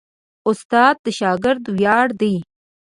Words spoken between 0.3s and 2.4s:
استاد د شاګرد ویاړ دی.